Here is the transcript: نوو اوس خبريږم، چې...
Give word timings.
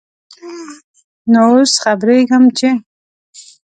نوو 1.33 1.55
اوس 1.61 1.71
خبريږم، 1.83 2.43
چې... 2.57 2.69